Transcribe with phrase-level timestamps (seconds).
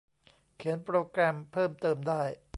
[0.57, 2.23] เขียนโปรแกรมเพิ่มเติมได้